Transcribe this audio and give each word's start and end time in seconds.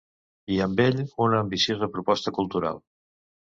I 0.55 0.55
amb 0.65 0.81
ell, 0.85 0.97
una 1.27 1.43
ambiciosa 1.45 1.91
proposta 1.99 2.35
cultural. 2.41 2.83